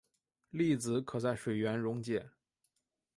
[0.51, 2.27] 粒子可在水源溶解。